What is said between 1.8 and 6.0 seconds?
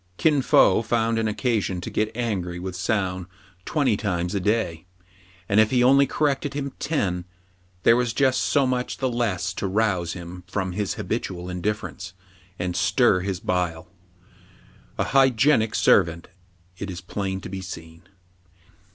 get angry with Soun twenty times a day; and, if he